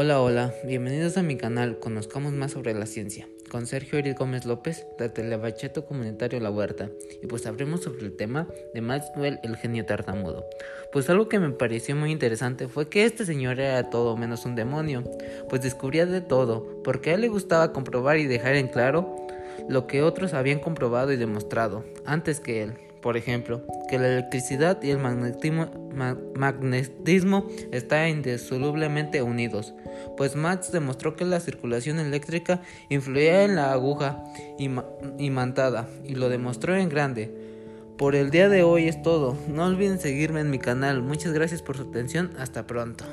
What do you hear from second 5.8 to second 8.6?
Comunitario La Huerta, y pues hablemos sobre el tema